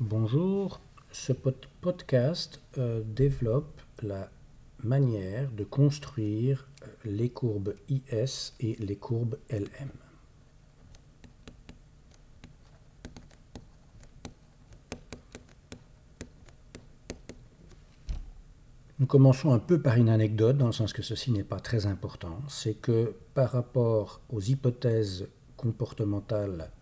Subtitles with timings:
[0.00, 0.80] Bonjour,
[1.12, 4.28] ce podcast euh, développe la
[4.82, 9.90] manière de construire euh, les courbes IS et les courbes LM.
[18.98, 21.86] Nous commençons un peu par une anecdote, dans le sens que ceci n'est pas très
[21.86, 22.42] important.
[22.48, 26.72] C'est que par rapport aux hypothèses comportementales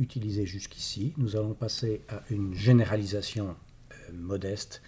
[0.00, 3.54] utilisées jusqu'ici, nous allons passer à une généralisation
[3.92, 4.82] euh, modeste,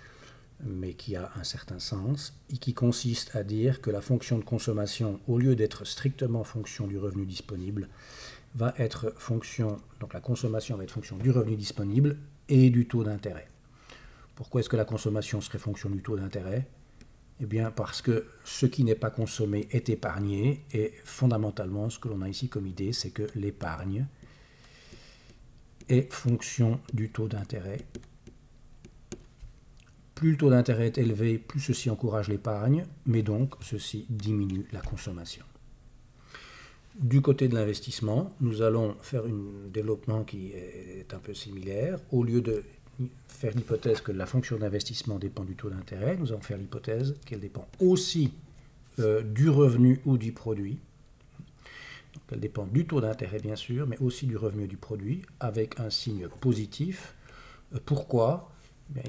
[0.64, 4.45] mais qui a un certain sens, et qui consiste à dire que la fonction de
[4.45, 7.88] consommation, au lieu d'être strictement fonction du revenu disponible,
[8.54, 12.16] va être fonction, donc la consommation va être fonction du revenu disponible
[12.48, 13.48] et du taux d'intérêt.
[14.34, 16.66] Pourquoi est-ce que la consommation serait fonction du taux d'intérêt?
[17.40, 22.09] Eh bien parce que ce qui n'est pas consommé est épargné et fondamentalement ce que
[22.09, 24.06] l'on a ici comme idée c'est que l'épargne
[25.92, 27.78] est fonction du taux d'intérêt.
[30.15, 34.80] Plus le taux d'intérêt est élevé, plus ceci encourage l'épargne, mais donc ceci diminue la
[34.80, 35.45] consommation.
[36.98, 41.98] Du côté de l'investissement, nous allons faire un développement qui est un peu similaire.
[42.10, 42.63] Au lieu de
[43.29, 47.40] faire l'hypothèse que la fonction d'investissement dépend du taux d'intérêt, nous allons faire l'hypothèse qu'elle
[47.40, 48.32] dépend aussi
[48.98, 50.79] euh, du revenu ou du produit.
[52.33, 55.79] Donc elle dépend du taux d'intérêt bien sûr, mais aussi du revenu du produit, avec
[55.79, 57.15] un signe positif.
[57.75, 58.51] Euh, pourquoi?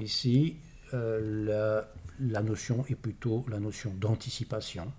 [0.00, 0.56] Ici,
[0.92, 1.82] euh,
[2.20, 4.92] la, notion est plutôt la notion d'anticipation.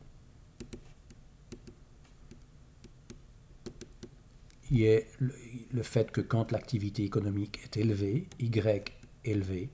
[4.72, 8.92] il y a le, fait que quand l'activité économique est élevée, Y
[9.24, 9.70] élevé,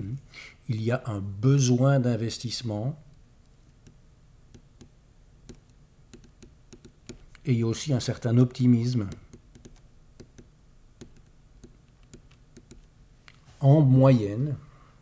[0.00, 0.14] hmm,
[0.68, 2.96] il y a un besoin d'investissement
[7.44, 9.08] et il y a aussi un certain optimisme.
[13.60, 14.56] En moyenne,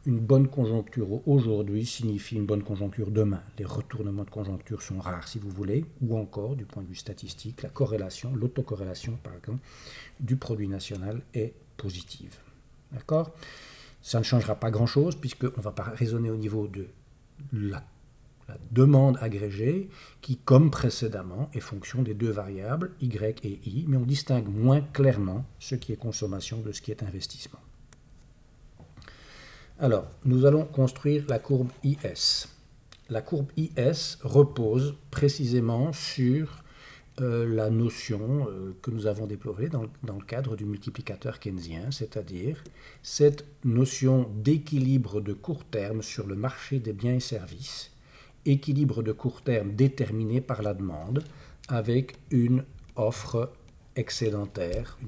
[0.06, 3.42] une bonne conjoncture aujourd'hui signifie une bonne conjoncture demain.
[3.58, 6.95] Les retournements de conjoncture sont rares, si vous voulez, ou encore, du point de vue
[6.95, 9.61] statistique, la corrélation, l'autocorrélation, par exemple,
[10.18, 12.34] du produit national est positive.
[12.92, 13.33] D'accord?
[14.01, 16.86] Ça ne changera pas grand-chose, puisqu'on ne va pas raisonner au niveau de
[17.52, 17.84] la,
[18.48, 19.89] la demande agrégée,
[20.20, 24.81] qui, comme précédemment, est fonction des deux variables, Y et I, mais on distingue moins
[24.81, 27.61] clairement ce qui est consommation de ce qui est investissement.
[29.79, 32.48] Alors, nous allons construire la courbe IS.
[33.11, 36.64] La courbe IS repose précisément sur
[37.20, 42.63] euh, la notion euh, que nous avons déployée dans, le cadre du multiplicateur keynésien, c'est-à-dire
[43.03, 47.91] cette notion d'équilibre de court terme sur le marché des biens et services,
[48.47, 51.25] équilibre de court terme déterminé par la demande,
[51.69, 52.65] avec une
[52.97, 53.53] offre
[53.97, 54.99] excédentaire,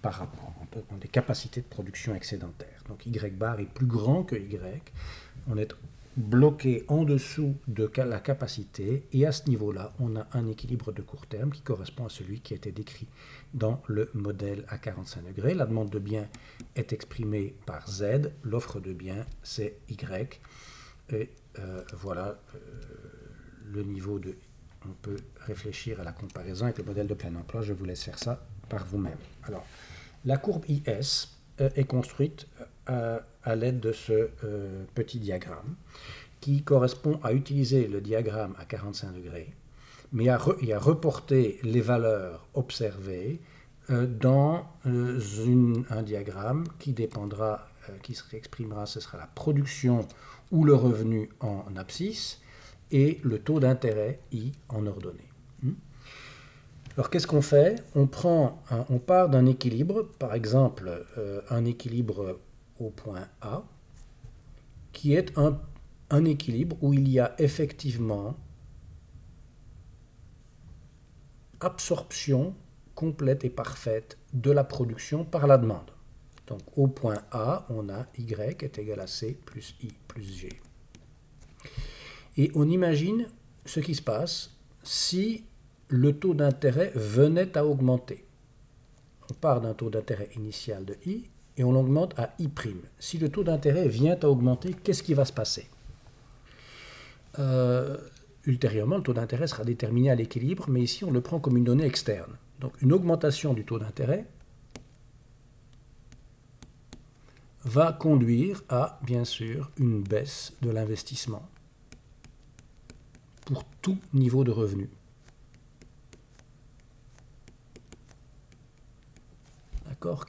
[0.00, 0.52] par rapport
[0.90, 2.82] ont des capacités de production excédentaires.
[2.88, 4.92] Donc Y bar est plus grand que Y.
[5.48, 5.72] On est
[6.16, 11.00] bloqué en dessous de la capacité et à ce niveau-là, on a un équilibre de
[11.00, 13.08] court terme qui correspond à celui qui a été décrit
[13.54, 15.54] dans le modèle à 45 degrés.
[15.54, 16.28] La demande de biens
[16.76, 20.40] est exprimée par Z, l'offre de biens c'est Y.
[21.12, 22.58] Et euh, voilà euh,
[23.72, 24.34] le niveau de...
[24.84, 27.62] On peut réfléchir à la comparaison avec le modèle de plein emploi.
[27.62, 29.18] Je vous laisse faire ça par vous-même.
[29.44, 29.64] Alors,
[30.24, 31.28] la courbe IS
[31.60, 32.46] euh, est construite
[32.86, 33.20] à,
[33.54, 34.30] l'aide de ce
[34.94, 35.76] petit diagramme
[36.40, 39.54] qui correspond à utiliser le diagramme à 45 degrés,
[40.12, 43.40] mais à, et à reporter les valeurs observées
[43.88, 47.68] dans un diagramme qui dépendra,
[48.02, 50.06] qui s'exprimera, ce sera la production
[50.52, 52.40] ou le revenu en abscisse
[52.92, 55.30] et le taux d'intérêt I en ordonnée.
[55.62, 55.72] Hmm?
[56.94, 57.82] Alors qu'est-ce qu'on fait?
[57.94, 62.38] On prend, on part d'un équilibre, par exemple euh, un équilibre
[62.78, 63.62] au point A,
[64.92, 65.58] qui est un,
[66.10, 68.36] un équilibre où il y a effectivement
[71.60, 72.54] absorption
[72.94, 75.91] complète et parfaite de la production par la demande.
[76.52, 80.50] Donc au point A, on a Y est égal à C plus I plus G.
[82.36, 83.26] Et on imagine
[83.64, 84.50] ce qui se passe
[84.82, 85.46] si
[85.88, 88.26] le taux d'intérêt venait à augmenter.
[89.30, 92.50] On part d'un taux d'intérêt initial de I et on l'augmente à I'.
[92.98, 95.70] Si le taux d'intérêt vient à augmenter, qu'est-ce qui va se passer?
[97.38, 97.96] Euh,
[98.44, 101.64] Ultérieurement, le taux d'intérêt sera déterminé à l'équilibre, mais ici on le prend comme une
[101.64, 102.36] donnée externe.
[102.60, 104.26] Donc une augmentation du taux d'intérêt
[107.64, 111.48] va conduire à, bien sûr, une baisse de l'investissement
[113.44, 114.88] pour tout niveau de revenu.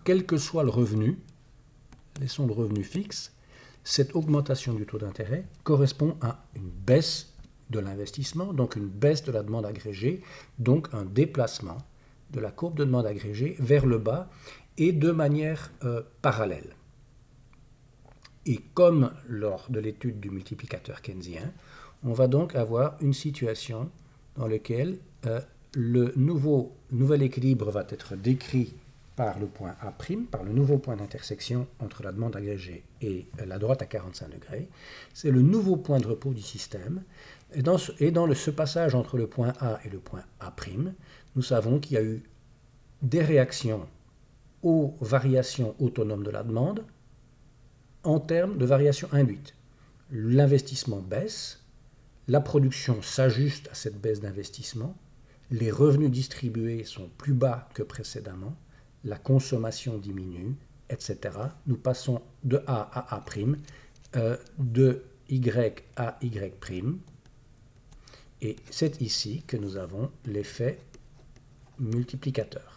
[0.03, 1.17] quel que soit le revenu,
[2.19, 3.33] les sons de revenus fixes,
[3.83, 7.33] cette augmentation du taux d'intérêt correspond à une baisse
[7.69, 10.21] de l'investissement, donc une baisse de la demande agrégée,
[10.59, 11.79] donc un déplacement
[12.31, 14.29] de la courbe de demande agrégée vers le bas
[14.77, 16.75] et de manière euh, parallèle.
[18.45, 21.51] Et comme lors de l'étude du multiplicateur keynésien,
[22.03, 23.89] on va donc avoir une situation
[24.35, 25.39] dans laquelle euh,
[25.73, 28.73] le nouveau, nouvel équilibre va être décrit
[29.15, 29.93] par le point A',
[30.31, 34.67] par le nouveau point d'intersection entre la demande agrégée et la droite à 45 degrés.
[35.13, 37.03] C'est le nouveau point de repos du système.
[37.53, 40.53] Et dans, ce, ce passage entre le point A et le point A',
[41.35, 42.23] nous savons qu'il y a eu
[43.03, 43.87] des réactions
[44.63, 46.83] aux variations autonomes de la demande
[48.03, 49.55] en termes de variations induites.
[50.11, 51.63] L'investissement baisse,
[52.27, 54.95] la production s'ajuste à cette baisse d'investissement,
[55.51, 58.55] les revenus distribués sont plus bas que précédemment,
[59.03, 60.55] la consommation diminue,
[60.89, 61.37] etc.
[61.67, 63.25] Nous passons de A à A',
[64.15, 66.99] euh, de Y à Y',
[68.41, 70.77] et c'est ici que nous avons l'effet
[71.79, 72.72] multiplicateur.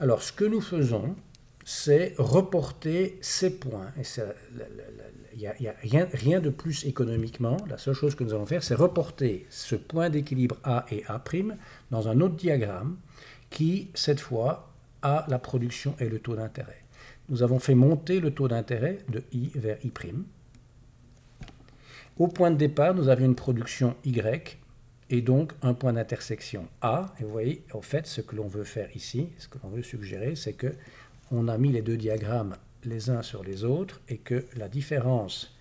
[0.00, 1.14] Alors, ce que nous faisons,
[1.62, 3.92] c'est reporter ces points.
[5.34, 7.58] Il n'y a, rien, de plus économiquement.
[7.68, 11.22] La seule chose que nous allons faire, c'est reporter ce point d'équilibre A et A'
[11.90, 12.96] dans un autre diagramme
[13.50, 16.82] qui, cette fois, a la production et le taux d'intérêt.
[17.28, 19.92] Nous avons fait monter le taux d'intérêt de I vers I'.
[22.16, 24.59] Au point de départ, nous avions une production Y
[25.10, 27.12] et donc un point d'intersection A.
[27.20, 29.82] Et vous voyez, en fait, ce que l'on veut faire ici, ce que l'on veut
[29.82, 30.74] suggérer, c'est que
[31.32, 35.54] on a mis les deux diagrammes les uns sur les autres et que la différence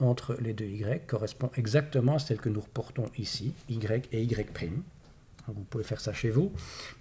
[0.00, 4.70] entre les deux Y correspond exactement à celle que nous reportons ici, Y et Y'.
[5.48, 6.52] Vous pouvez faire ça chez vous.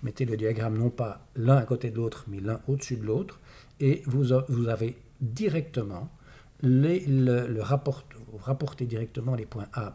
[0.04, 3.40] Mettez le diagramme non pas l'un à côté de l'autre, mais l'un au-dessus de l'autre,
[3.80, 6.10] et vous, avez directement
[6.62, 9.94] les, le, rapport, vous rapportez directement les points A'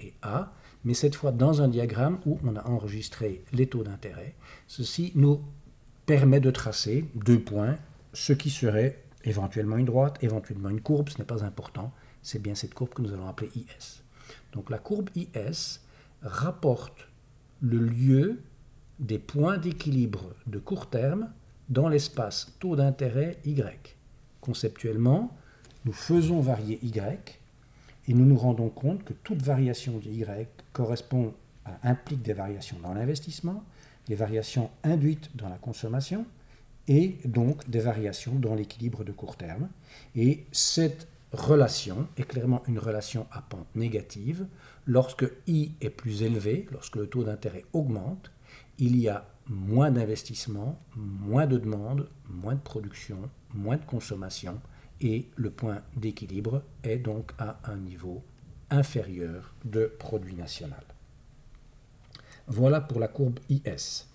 [0.00, 0.52] et A,
[0.84, 4.34] mais cette fois dans un diagramme où on a enregistré les taux d'intérêt.
[4.66, 5.40] Ceci nous
[6.06, 7.76] permet de tracer deux points,
[8.12, 11.92] ce qui serait éventuellement une droite, éventuellement une courbe, ce n'est pas important,
[12.22, 14.02] c'est bien cette courbe que nous allons appeler IS.
[14.52, 15.80] Donc la courbe IS
[16.22, 17.08] rapporte
[17.60, 18.42] le lieu
[18.98, 21.30] des points d'équilibre de court terme
[21.68, 23.96] dans l'espace taux d'intérêt Y.
[24.40, 25.36] Conceptuellement,
[25.84, 27.40] nous faisons varier Y
[28.08, 31.34] et nous nous rendons compte que toute variation de Y correspond
[31.82, 33.64] implique des variations dans l'investissement,
[34.06, 36.26] des variations induites dans la consommation
[36.88, 39.68] et donc des variations dans l'équilibre de court terme.
[40.14, 44.46] Et cette relation est clairement une relation à pente négative.
[44.86, 48.30] Lorsque I est plus élevé, lorsque le taux d'intérêt augmente,
[48.78, 53.18] il y a moins d'investissement, moins de demande, moins de production,
[53.54, 54.60] moins de consommation,
[55.00, 58.22] et le point d'équilibre est donc à un niveau
[58.70, 60.82] inférieur de produit national.
[62.46, 64.06] Voilà pour la courbe IS.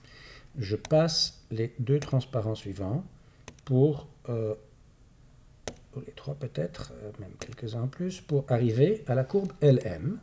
[0.58, 3.04] Je passe les deux transparents suivants
[3.66, 4.56] pour, euh,
[6.06, 10.20] les trois peut-être, euh, même quelques-uns en plus, pour arriver à la courbe LM.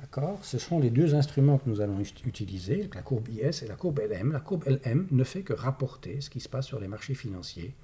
[0.00, 0.42] D'accord?
[0.44, 4.00] Ce sont les deux instruments que nous allons utiliser, la courbe IS et la courbe
[4.00, 4.32] LM.
[4.32, 7.74] La courbe LM ne fait que rapporter ce qui se passe sur les marchés financiers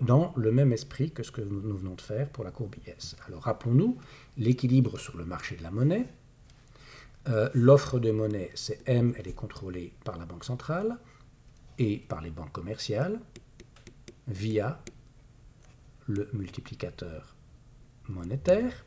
[0.00, 3.16] dans le même esprit que ce que nous venons de faire pour la courbe IS.
[3.26, 3.98] Alors rappelons-nous
[4.38, 6.06] l'équilibre sur le marché de la monnaie.
[7.28, 10.98] Euh, l'offre de monnaie, c'est M, elle est contrôlée par la Banque centrale
[11.78, 13.20] et par les banques commerciales
[14.26, 14.80] via
[16.06, 17.36] le multiplicateur
[18.08, 18.86] monétaire.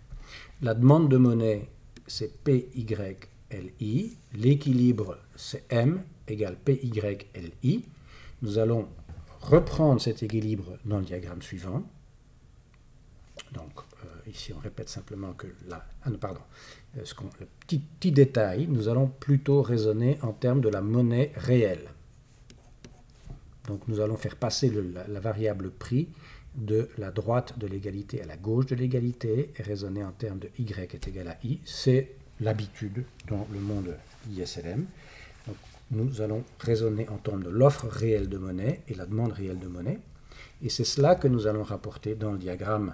[0.62, 1.70] La demande de monnaie,
[2.08, 4.18] c'est PYLI.
[4.34, 7.86] L'équilibre, c'est M égale PYLI.
[8.42, 8.88] Nous allons
[9.42, 11.84] reprendre cet équilibre dans le diagramme suivant.
[13.54, 13.72] Donc,
[14.04, 16.42] euh, ici, on répète simplement que là, ah non, pardon,
[16.98, 17.04] euh,
[17.40, 21.90] le petit, détail, nous allons plutôt raisonner en termes de la monnaie réelle.
[23.68, 24.72] Donc, nous allons faire passer
[25.08, 26.10] la, variable prix
[26.56, 30.50] de la droite de l'égalité à la gauche de l'égalité et raisonner en termes de
[30.58, 31.60] y est égal à i.
[31.66, 33.96] C'est l'habitude dans le monde
[34.30, 34.86] ISLM
[35.92, 39.68] nous allons raisonner en termes de l'offre réelle de monnaie et la demande réelle de
[39.68, 40.00] monnaie.
[40.62, 42.94] Et c'est cela que nous allons rapporter dans le diagramme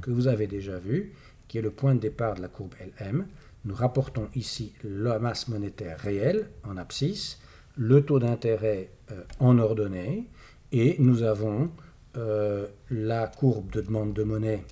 [0.00, 1.12] que vous avez déjà vu,
[1.48, 3.26] qui est le point de départ de la courbe LM.
[3.64, 7.38] Nous rapportons ici la masse monétaire réelle en abscisse,
[7.76, 10.28] le taux d'intérêt euh, en ordonnée,
[10.72, 11.70] et nous avons
[12.16, 14.64] euh, la courbe de demande de monnaie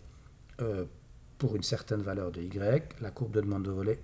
[0.60, 0.84] euh,
[1.38, 3.98] pour une certaine valeur de Y, la courbe de demande de,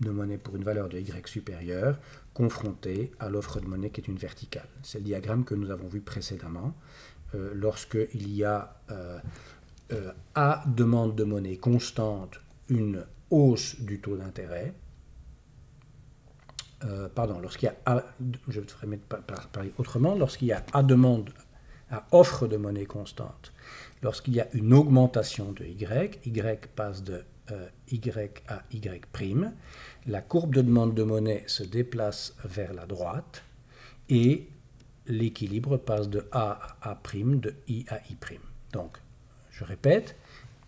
[0.00, 1.98] de monnaie pour une valeur de y supérieure
[2.34, 4.68] confrontée à l'offre de monnaie qui est une verticale.
[4.82, 6.74] C'est le diagramme que nous avons vu précédemment.
[7.34, 9.18] Euh, Lorsqu'il y a euh,
[9.92, 14.74] euh, à demande de monnaie constante une hausse du taux d'intérêt,
[17.14, 18.04] pardon, lorsqu'il y a
[18.46, 18.60] je
[19.52, 21.30] parler autrement, lorsqu'il y a à demande,
[21.90, 23.52] à offre de monnaie constante,
[24.02, 26.30] lorsqu'il y a une augmentation de y, y
[26.76, 27.24] passe de
[27.90, 28.10] y
[28.48, 29.50] à y',
[30.06, 33.42] la courbe de demande de monnaie se déplace vers la droite
[34.08, 34.48] et
[35.06, 38.38] l'équilibre passe de A à A', de I à I'.
[38.72, 38.98] Donc,
[39.50, 40.16] je répète,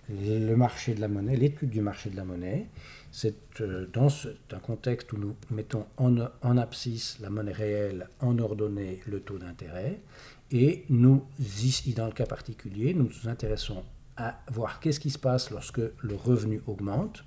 [0.08, 2.66] le marché de la monnaie, l'étude du marché de la monnaie,
[3.12, 4.08] c'est euh, dans
[4.52, 9.38] un contexte où nous mettons en, en, abscisse la monnaie réelle, en ordonnée le taux
[9.38, 10.00] d'intérêt,
[10.50, 11.24] et nous,
[11.94, 13.84] dans le cas particulier, nous nous intéressons
[14.50, 17.24] voir qu'est-ce qui se passe lorsque le revenu augmente.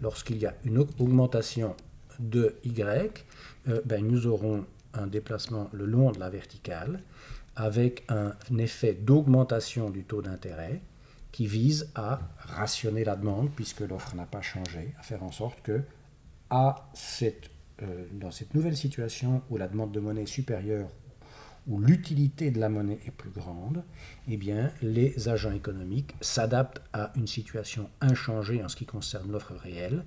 [0.00, 1.74] Lorsqu'il y a une augmentation
[2.18, 3.24] de Y,
[3.68, 4.64] euh, ben, nous aurons
[4.94, 7.02] un déplacement le long de la verticale
[7.56, 10.80] avec un effet d'augmentation du taux d'intérêt
[11.32, 15.60] qui vise à rationner la demande puisque l'offre n'a pas changé, à faire en sorte
[15.62, 15.82] que
[16.50, 17.50] à cette,
[17.82, 20.88] euh, dans cette nouvelle situation où la demande de monnaie est supérieure
[21.66, 23.82] où l'utilité de la monnaie est plus grande,
[24.28, 29.54] eh bien, les agents économiques s'adaptent à une situation inchangée en ce qui concerne l'offre
[29.54, 30.04] réelle,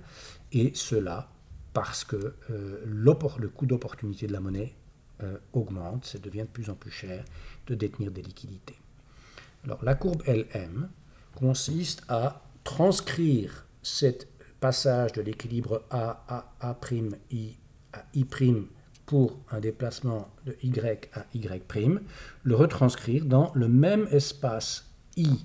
[0.52, 1.28] et cela
[1.72, 4.74] parce que euh, le coût d'opportunité de la monnaie
[5.22, 7.24] euh, augmente, ça devient de plus en plus cher
[7.66, 8.76] de détenir des liquidités.
[9.64, 10.88] Alors, la courbe LM
[11.34, 14.06] consiste à transcrire ce
[14.58, 16.78] passage de l'équilibre A à A',
[17.30, 17.56] I
[17.92, 18.24] à I'
[19.10, 20.70] pour un déplacement de y
[21.12, 21.98] à y',
[22.44, 25.44] le retranscrire dans le même espace i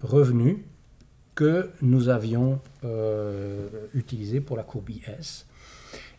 [0.00, 0.64] revenu
[1.34, 5.44] que nous avions euh, utilisé pour la courbe IS.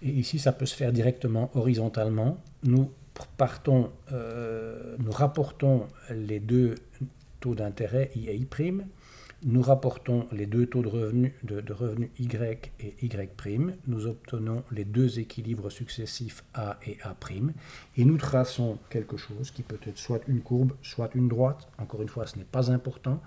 [0.03, 2.38] Et ici, ça peut se faire directement horizontalement.
[2.62, 2.91] Nous
[3.38, 6.75] partons, euh, nous rapportons les deux
[7.39, 8.48] taux d'intérêt I et I',
[9.44, 14.86] nous rapportons les deux taux de revenus de, revenu Y et Y', nous obtenons les
[14.86, 17.15] deux équilibres successifs A et A',
[17.98, 21.67] et nous traçons quelque chose qui peut être soit une courbe, soit une droite.
[21.77, 23.22] Encore une fois, ce n'est pas important,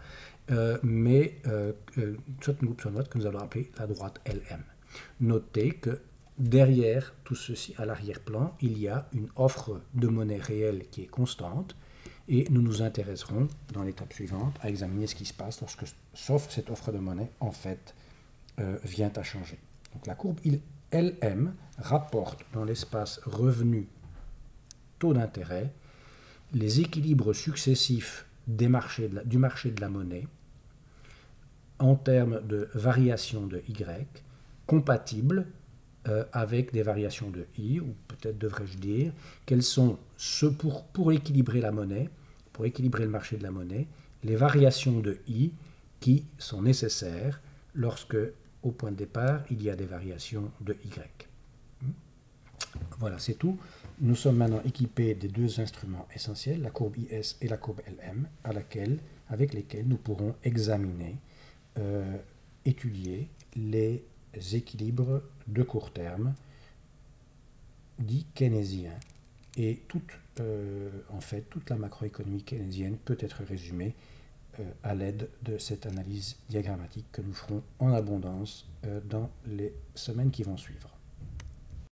[0.51, 3.87] euh, mais euh, euh, soit une courbe, soit une droite que nous allons appeler la
[3.87, 4.63] droite LM.
[5.21, 6.01] Notez que
[6.39, 11.07] derrière tout ceci, à l'arrière-plan, il y a une offre de monnaie réelle qui est
[11.07, 11.77] constante,
[12.31, 15.85] et nous nous intéresserons dans l'étape suivante à examiner ce qui se passe lorsque,
[16.15, 17.95] sauf cette offre de monnaie, en fait,
[18.61, 19.59] euh, vient à changer.
[19.93, 20.39] Donc la courbe
[20.93, 23.89] LM rapporte dans l'espace revenu
[25.01, 25.73] taux d'intérêt
[26.53, 30.27] les équilibres successifs du marché de la monnaie
[31.81, 34.23] en termes de variation de Y
[34.67, 35.47] compatibles
[36.09, 39.13] euh, avec des variations de I, ou peut-être devrais-je dire,
[39.47, 42.09] quels sont ceux pour, pour équilibrer la monnaie,
[42.53, 43.87] pour équilibrer le marché de la monnaie,
[44.25, 45.53] les variations de I
[46.01, 47.41] qui sont nécessaires
[47.75, 48.17] lorsque,
[48.63, 51.29] au point de départ, il y a des variations de Y.
[52.99, 53.59] Voilà, c'est tout.
[54.01, 58.29] Nous sommes maintenant équipés des deux instruments essentiels, la courbe IS et la courbe LM,
[58.45, 61.17] à laquelle, avec lesquels nous pourrons examiner,
[61.79, 62.17] euh,
[62.65, 64.05] étudier les
[64.53, 66.35] équilibres de court terme
[67.99, 68.99] dits keynésiens
[69.57, 73.95] et toute, euh, en fait, toute la macroéconomie keynésienne peut être résumée
[74.61, 79.75] euh, à l'aide de cette analyse diagrammatique que nous ferons en abondance euh, dans les
[79.95, 81.00] semaines qui vont suivre.